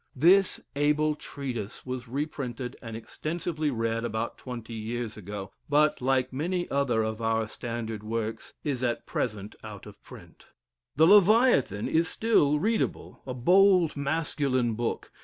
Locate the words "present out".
9.05-9.85